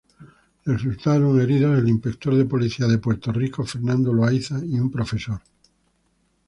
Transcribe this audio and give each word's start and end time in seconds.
Resultaron 0.65 1.39
heridos 1.39 1.77
el 1.77 1.87
inspector 1.87 2.33
de 2.35 2.45
Policía 2.45 2.87
de 2.87 2.97
Puerto 2.97 3.31
Rico, 3.31 3.63
Fernando 3.67 4.11
Loaiza, 4.11 4.59
y 4.65 4.79
un 4.79 4.89
profesor. 4.89 5.39